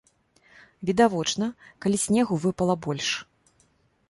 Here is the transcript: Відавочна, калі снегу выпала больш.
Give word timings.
Відавочна, 0.89 1.49
калі 1.87 1.97
снегу 2.05 2.41
выпала 2.47 2.75
больш. 2.89 3.09